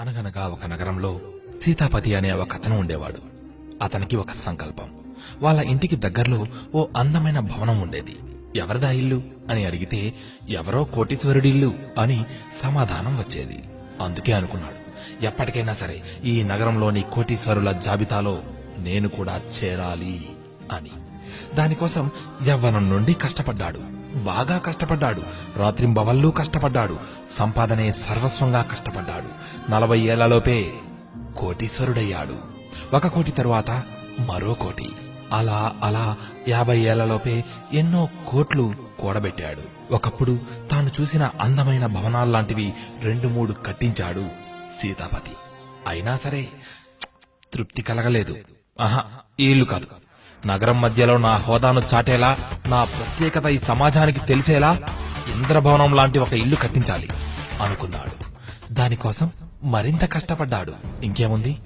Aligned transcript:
అనగనగా 0.00 0.46
ఒక 0.46 0.66
నగరంలో 0.66 1.20
సీతాపతి 1.62 2.14
అనే 2.14 2.32
ఒక 2.32 2.54
అతను 2.54 2.78
ఉండేవాడు. 2.78 3.18
అతనికి 3.84 4.16
ఒక 4.16 4.30
సంకల్పం. 4.30 4.90
వాళ్ళ 5.40 5.60
ఇంటికి 5.60 5.96
దగ్గరలో 5.96 6.46
ఓ 6.74 6.86
అందమైన 6.96 7.40
భవనం 7.40 7.80
ఉండేది. 7.80 8.16
ఎవరిదా 8.56 8.90
ఇల్లు? 8.90 9.22
అని 9.50 9.64
అడిగితే 9.64 10.14
ఎవరో 10.48 10.84
కోటీశ్వరుడిల్లు 10.84 11.74
అని 11.98 12.24
సమాధానం 12.62 13.16
వచ్చేది. 13.16 13.64
అందుకే 14.00 14.32
అనుకున్నాడు 14.32 14.76
ఎప్పటికైనా 15.24 15.72
సరే 15.72 16.02
ఈ 16.24 16.42
నగరంలోని 16.42 17.04
కోటీశ్వరుల 17.12 17.72
జాబితాలో 17.72 18.42
నేను 18.78 19.08
కూడా 19.08 19.40
చేరాలి 19.64 20.28
అని. 20.72 20.90
దానికోసం 21.56 22.10
యవ్వనం 22.48 22.90
నుండి 22.90 23.14
కష్టపడ్డాడు. 23.14 23.97
బాగా 24.14 24.58
కష్టపడ్డాడు. 24.58 25.22
రాత్రింబవళ్ళు 25.56 26.28
కష్టపడ్డాడు. 26.28 26.98
సంపాదనే 27.34 27.92
సర్వస్వంగా 27.92 28.62
కష్టపడ్డాడు. 28.62 29.28
నలభై 29.70 30.00
ఏళ్ళలోపే 30.00 30.72
కోటీశ్వరుడయ్యాడు. 31.36 32.38
ఒక 32.96 33.06
కోటి 33.06 33.30
తరువాత 33.30 33.70
మరో 34.20 34.54
కోటి. 34.54 34.92
అలా 35.32 35.76
అలా 35.82 36.16
యాభై 36.48 36.78
ఏళ్ళలోపే 36.78 37.44
ఎన్నో 37.72 38.08
కోట్లు 38.28 38.74
కూడబెట్టాడు. 39.00 39.94
ఒకప్పుడు 39.94 40.38
తాను 40.70 40.90
చూసిన 41.00 41.30
అందమైన 41.40 41.86
భవనాల్లాంటివి 41.86 42.74
రెండు 43.00 43.28
మూడు 43.28 43.52
కట్టించాడు 43.52 44.28
సీతాపతి. 44.80 45.30
అయినా 45.86 46.16
సరే 46.16 46.48
తృప్తి 47.52 47.82
కలగలేదు. 47.82 48.36
ఆహా 48.80 49.04
ఏళ్ళు 49.40 49.64
కాదు. 49.64 49.86
నగరం 50.46 50.80
మధ్యలో 50.80 51.16
నా 51.16 51.36
హోదాను 51.36 51.82
చాటేలా 51.94 52.36
నా 52.66 52.84
ప్రత్యేకత 52.84 53.46
ఈ 53.46 53.58
సమాజానికి 53.58 54.20
తెలిసేలా 54.20 54.78
ఇంద్రభవనం 55.34 55.94
లాంటి 55.94 56.18
ఒక 56.18 56.32
ఇల్లు 56.32 56.56
కట్టించాలి 56.56 57.08
అనుకున్నాడు. 57.62 58.28
దానికోసం 58.72 59.30
మరింత 59.62 60.12
కష్టపడ్డాడు. 60.12 60.72
ఇంకేముంది? 61.02 61.58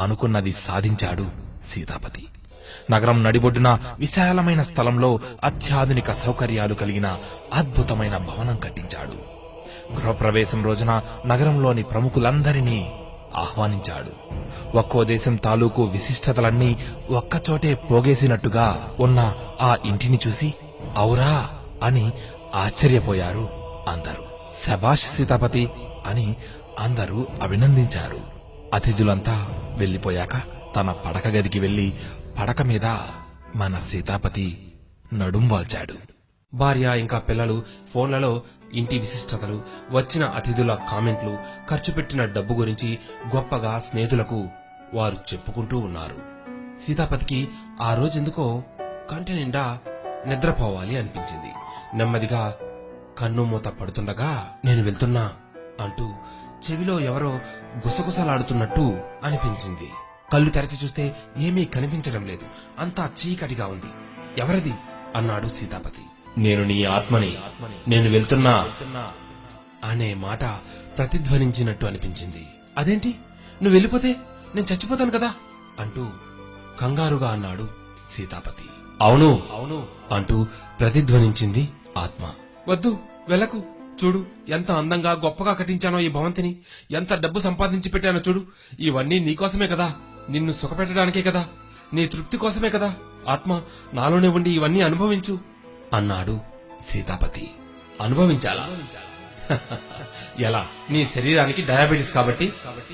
అనుకున్నది 0.00 0.52
సాధించాడు 0.52 1.26
సీతాపతి. 1.70 2.26
నగరం 2.90 3.24
నడిబొడ్డున 3.24 3.78
విశాలమైన 3.98 4.62
స్థలంలో 4.62 5.20
అత్యాధునిక 5.44 6.12
సౌకర్యాలు 6.12 6.74
కలిగిన 6.74 7.16
అద్భుతమైన 7.52 8.16
భవనం 8.16 8.56
కట్టించాడు. 8.56 9.38
గృహప్రవేశం 10.00 10.64
రోజున 10.64 11.02
నగరంలోని 11.26 11.82
ప్రముఖులందరినీ 11.82 12.92
ఆహ్వానించాడు. 13.36 14.28
ఒక్కో 14.76 15.04
దేశం 15.04 15.36
తాలూకు 15.36 15.82
విశిష్టతలన్నీ 15.84 16.76
ఒక్కచోటే 17.10 17.74
పోగేసినట్టుగా 17.74 18.94
ఉన్న 19.00 19.34
ఆ 19.60 19.76
ఇంటిని 19.84 20.18
చూసి 20.26 20.54
ఔరా 20.98 21.50
అని 21.82 22.12
ఆశ్చర్యపోయారు 22.54 23.48
అందరూ. 23.88 24.22
శభాష్ 24.66 25.16
సీతాపతి 25.16 25.68
అని 26.06 26.36
అందరూ 26.78 27.26
అభినందించారు. 27.42 28.20
అతిథులంతా 28.74 29.48
వెళ్ళిపోయాక 29.76 30.42
తన 30.76 30.92
పడక 30.92 31.28
గదికి 31.28 31.60
వెళ్ళి 31.60 31.94
పడక 32.38 32.62
మీద 32.62 32.86
మన 33.56 33.78
సీతాపతి 33.78 34.72
నడుం 35.14 35.48
వాల్చాడు. 35.48 36.17
భార్య 36.54 37.00
ఇంకా 37.00 37.18
పిల్లలు 37.18 37.62
ఫోన్లలో 37.92 38.42
ఇంటి 38.72 38.98
విశిష్టతలు 38.98 39.62
వచ్చిన 39.90 40.24
అతిథుల 40.24 40.78
కామెంట్లు 40.92 41.38
ఖర్చు 41.70 41.92
పెట్టిన 41.92 42.24
డబ్బు 42.24 42.54
గురించి 42.54 42.98
గొప్పగా 43.36 43.78
స్నేహితులకు 43.78 44.48
వారు 44.94 45.16
చెప్పుకుంటూ 45.32 45.78
ఉన్నారు. 45.78 46.16
సీతాపతికి 46.80 47.48
ఆ 47.80 47.94
రోజెందుకో 47.94 48.62
కంటి 49.10 49.32
నిండా 49.32 49.78
నిద్రపోవాలి 50.26 50.98
అనిపించింది. 50.98 51.52
నెమ్మదిగా 51.94 52.56
కన్ను 53.18 53.44
మూత 53.44 53.68
పడుతుండగా 53.68 54.54
నేను 54.64 54.84
వెళ్తున్నా 54.84 55.32
అంటూ 55.80 56.14
చెవిలో 56.70 57.00
ఎవరో 57.00 57.40
గుసగుసలాడుతున్నట్టు 57.76 59.00
అనిపించింది. 59.24 59.90
కళ్ళు 60.32 60.50
తెరచి 60.50 60.84
చూస్తే 60.84 61.16
ఏమీ 61.38 61.64
కనిపించడం 61.64 62.26
లేదు. 62.26 62.46
అంతా 62.78 63.10
చీకటిగా 63.20 63.66
ఉంది. 63.66 63.90
ఎవరిది? 64.40 64.74
అన్నాడు 65.16 65.48
సీతాపతి. 65.48 66.07
నేను 66.38 66.64
నీ 66.64 66.84
ఆత్మని 66.84 67.36
నేను 67.88 68.10
వెళ్తున్నా 68.10 68.68
అనే 69.84 70.14
మాట 70.14 70.44
ప్రతిధ్వనించినట్టు 70.98 71.86
అనిపించింది. 71.86 72.46
అదేంటి? 72.76 73.08
నువ్వు 73.62 73.70
వెళ్ళిపోతే 73.70 74.16
నేను 74.54 74.66
చచ్చిపోతాను 74.72 75.10
కదా? 75.10 75.34
అంటూ 75.78 76.08
కంగారుగా 76.80 77.30
అన్నాడు 77.30 77.68
సీతాపతి. 78.10 78.62
అవును 79.00 79.42
అవును 79.52 79.86
అంటూ 80.12 80.46
ప్రతిధ్వనించింది 80.80 81.68
ఆత్మ. 81.98 82.30
వద్దు 82.68 82.98
వెళ్ళకు. 83.28 83.62
చూడు 84.04 84.26
ఎంత 84.48 84.70
అందంగా 84.70 85.12
గొప్పగా 85.12 85.52
కట్టించానో 85.52 86.00
ఈ 86.00 86.08
భవంతిని 86.08 86.56
ఎంత 86.90 87.14
డబ్బు 87.14 87.40
సంపాదించి 87.40 87.88
పెట్టానో 87.88 88.20
చూడు. 88.20 88.46
ఇవన్నీ 88.80 89.18
నీకోసమే 89.18 89.66
కదా. 89.66 89.94
నిన్ను 90.30 90.52
సుఖపెట్టడానికే 90.52 91.22
కదా. 91.22 91.48
నీ 91.92 92.06
తృప్తి 92.06 92.36
కోసమే 92.36 92.70
కదా. 92.70 92.94
ఆత్మ 93.28 93.62
నాలోనే 93.94 94.28
ఉండి 94.28 94.50
ఇవన్నీ 94.50 94.80
అనుభవించు. 94.80 95.47
అన్నాడు 95.92 96.40
సీతాపతి. 96.88 97.50
అనుభవించాలా? 98.00 98.68
ఎలా? 100.38 100.66
నీ 100.90 101.04
శరీరానికి 101.04 101.62
డయాబెటిస్ 101.62 102.12
కాబట్టి 102.12 102.52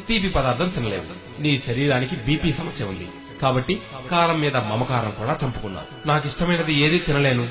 తీపి 0.09 0.28
పదార్థం 0.28 0.69
తినలేవు. 0.69 1.43
నీ 1.43 1.59
శరీరానికి 1.59 2.16
బీపీ 2.16 2.53
సమస్య 2.53 2.84
ఉంది. 2.84 3.09
కాబట్టి 3.43 3.82
కారం 4.10 4.41
మీద 4.41 4.56
మమకారం 4.56 5.10
కూడా 5.10 5.38
చంపుకున్నావు 5.44 6.09
నాకు 6.09 6.27
ఇష్టమైనది 6.27 6.75
ఏది 6.75 6.99
తినలేను. 6.99 7.49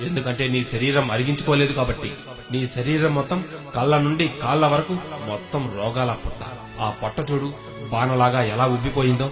ఎందుకంటే 0.00 0.48
నీ 0.48 0.64
శరీరం 0.64 1.10
అరిగించుకోలేదు 1.10 1.72
కాబట్టి. 1.72 2.12
నీ 2.52 2.66
శరీరం 2.66 3.14
మొత్తం 3.14 3.44
కళ్ళ 3.74 3.98
నుండి 3.98 4.28
కాళ్ళ 4.28 4.66
వరకు 4.66 4.92
మొత్తం 5.26 5.78
రోగాల 5.78 6.12
పొట్ట. 6.12 6.38
ఆ 6.80 6.90
పొట్ట 6.90 7.30
చూడు 7.30 7.54
బాణలాగా 7.92 8.42
ఎలా 8.42 8.66
ఉబ్బిపోయిందో. 8.66 9.30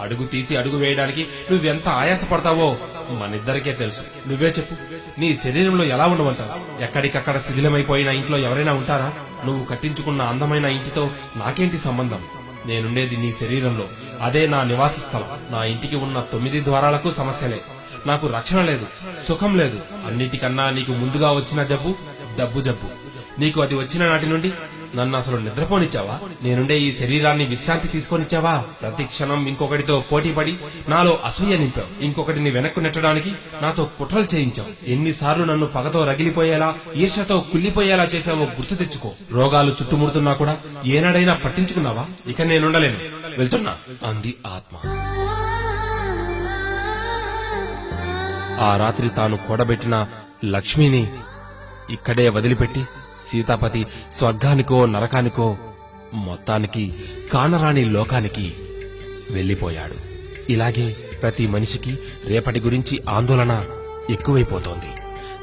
అడుగు 0.00 0.26
తీసి 0.26 0.56
అడుగు 0.56 0.78
వేయడానికి 0.78 1.26
నువ్వెంత 1.50 1.88
ఆయాసపడతావో 1.88 2.78
మనిద్దరికే 3.12 3.72
తెలుసు. 3.72 4.28
నువ్వే 4.28 4.48
చెప్పు. 4.48 4.74
నీ 5.20 5.36
శరీరంలో 5.36 5.84
ఎలా 5.84 6.06
ఉండమంటావు? 6.06 6.82
ఎక్కడికక్కడ 6.82 7.40
శిథిలమైపోయిన 7.40 8.08
ఇంట్లో 8.08 8.38
ఎవరైనా 8.38 8.72
ఉంటారా? 8.72 9.12
నువ్వు 9.46 9.64
కట్టించుకున్న 9.64 10.22
అందమైన 10.22 10.64
ఇంటితో 10.64 11.10
నాకేంటి 11.36 11.78
సంబంధం? 11.78 12.24
నేనుండేది 12.66 13.16
నీ 13.16 13.32
శరీరంలో. 13.32 13.84
అదే 14.20 14.46
నా 14.46 14.62
నివాస 14.62 14.98
స్థలం. 14.98 15.24
నా 15.50 15.64
ఇంటికి 15.64 15.96
ఉన్న 15.96 16.24
తొమ్మిది 16.32 16.64
ద్వారాలకు 16.64 17.10
సమస్యలే. 17.10 17.60
నాకు 18.06 18.26
రక్షణ 18.26 18.62
లేదు 18.62 18.86
సుఖం 19.28 19.58
లేదు. 19.58 19.80
అన్నిటికన్నా 20.06 20.70
నీకు 20.70 20.92
ముందుగా 20.92 21.32
వచ్చిన 21.32 21.62
జబ్బు 21.62 21.94
డబ్బు 22.40 22.60
జబ్బు. 22.60 23.08
నీకు 23.40 23.60
అది 23.60 23.74
వచ్చిన 23.74 24.08
నాటి 24.08 24.26
నుండి 24.26 24.52
నన్ను 24.96 25.18
అసలు 25.18 25.36
నిద్రపోనిచ్చావా? 25.36 26.18
నేనుండే 26.42 26.80
ఈ 26.80 26.98
శరీరాన్ని 26.98 27.44
విశ్రాంతి 27.46 27.88
తీసుకొనిచ్చావా? 27.88 28.64
ప్రతి 28.82 29.04
క్షణం 29.04 29.46
ఇంకొకటితో 29.46 30.04
పోటీపడి 30.12 30.58
నాలో 30.88 31.20
అసూయ 31.24 31.56
నింపావు. 31.56 32.04
ఇంకొకటిని 32.04 32.50
వెనక్కు 32.50 32.80
నెట్టడానికి 32.80 33.32
నాతో 33.62 33.84
కుట్రలు 33.84 34.34
చేయించావు. 34.34 34.90
ఎన్నిసార్లు 34.90 35.44
నన్ను 35.44 35.66
పగతో 35.66 36.04
రగిలిపోయేలా 36.04 36.74
ఈర్షతో 36.96 37.40
కుళ్ళిపోయేలా 37.40 38.04
చేశావో 38.04 38.44
గుర్తు 38.44 38.74
తెచ్చుకో. 38.74 39.12
రోగాలు 39.30 39.70
చుట్టుముడుతున్నా 39.70 40.32
కూడా 40.32 40.58
ఏనాడైనా 40.86 41.34
పట్టించుకున్నావా? 41.34 42.06
ఇక 42.26 42.42
నేనుండలేను. 42.42 42.98
వెళ్తున్నా 43.38 43.76
అంది 44.04 44.36
ఆత్మ. 44.46 44.76
ఆ 48.60 48.76
రాత్రి 48.76 49.08
తాను 49.08 49.36
కూడబెట్టిన 49.36 50.06
లక్ష్మిని 50.44 51.12
ఇక్కడే 51.90 52.28
వదిలిపెట్టి 52.28 52.84
సీతాపతి 53.26 53.86
స్వర్గానికో 54.12 54.86
నరకానికో 54.86 55.56
మొత్తానికి 56.14 56.94
కానరాని 57.32 57.84
లోకానికి 57.84 58.54
వెళ్ళిపోయాడు. 59.30 59.94
ఇలాగే 60.52 60.96
ప్రతి 61.22 61.46
మనిషికి 61.46 61.98
రేపటి 62.26 62.60
గురించి 62.60 63.02
ఆందోళన 63.08 63.64
ఎక్కువైపోతోంది. 64.10 64.86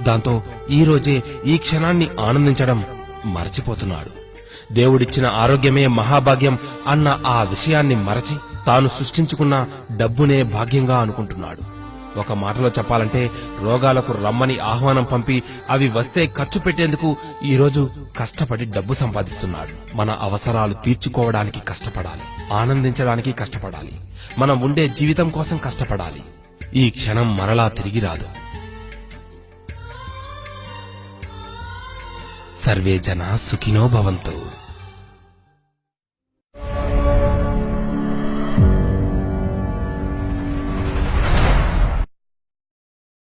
దాంతో 0.04 0.44
ఈ 0.70 0.84
రోజే 0.84 1.24
ఈ 1.46 1.58
క్షణాన్ని 1.58 2.10
ఆనందించడం 2.20 2.84
మరచిపోతున్నాడు. 3.26 4.26
దేవుడిచ్చిన 4.74 5.26
ఆరోగ్యమే 5.26 5.88
మహాభాగ్యం 5.88 6.60
అన్న 6.88 7.24
ఆ 7.28 7.44
విషయాన్ని 7.44 7.96
మరచి 7.96 8.38
తాను 8.68 8.88
సృష్టించుకున్న 8.88 9.68
డబ్బునే 9.98 10.44
భాగ్యంగా 10.44 11.00
అనుకుంటున్నాడు. 11.00 11.75
ఒక 12.18 12.32
మాటలో 12.32 12.70
చెప్పాలంటే 12.70 13.32
రోగాలకు 13.60 14.14
రమ్మని 14.14 14.60
ఆహ్వానం 14.60 15.04
పంపి 15.04 15.44
అవి 15.70 15.90
వస్తే 15.90 16.28
ఖర్చు 16.28 16.60
పెట్టేందుకు 16.60 17.18
ఈ 17.44 17.58
రోజు 17.58 17.90
కష్టపడి 18.18 18.66
డబ్బు 18.66 18.94
సంపాదిస్తున్నాడు. 18.94 19.98
మన 19.98 20.12
అవసరాలు 20.12 20.74
తీర్చుకోవడానికి 20.74 21.60
కష్టపడాలి. 21.60 22.54
ఆనందించడానికి 22.54 23.32
కష్టపడాలి. 23.32 23.92
మనం 24.40 24.62
ఉండే 24.62 24.90
జీవితం 24.90 25.30
కోసం 25.30 25.58
కష్టపడాలి. 25.58 26.24
ఈ 26.74 26.90
క్షణం 26.90 27.38
మరలా 27.38 27.68
తిరిగి 27.68 28.00
రాదు. 28.00 28.26
సర్వే 32.60 33.00
జన 33.00 33.36
సుఖినో 33.36 33.88
భవంతు. 33.88 34.45